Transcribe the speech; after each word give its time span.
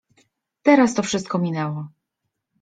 Teraz 0.63 0.93
to 0.93 1.03
wszystko 1.03 1.39
minęło… 1.39 1.87